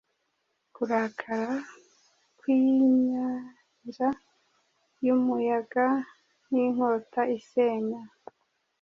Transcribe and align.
kurakara 0.75 1.51
kw'inyanja 2.37 4.09
y'umuyaga, 5.05 5.85
n'inkota 6.49 7.21
isenya, 7.37 8.01